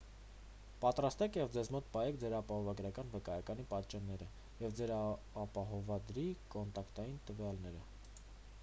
[0.83, 4.29] պատրաստեք և ձեզ մոտ պահեք ձեր ապահովագրական վկայականի պատճենները
[4.63, 4.95] և ձեր
[5.45, 6.27] ապահովադրի
[6.57, 7.87] կոնտակտային տվյալները